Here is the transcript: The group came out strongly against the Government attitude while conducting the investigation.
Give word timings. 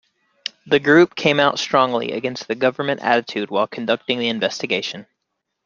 The 0.65 0.79
group 0.79 1.13
came 1.13 1.39
out 1.39 1.59
strongly 1.59 2.13
against 2.13 2.47
the 2.47 2.55
Government 2.55 3.01
attitude 3.03 3.51
while 3.51 3.67
conducting 3.67 4.17
the 4.17 4.29
investigation. 4.29 5.05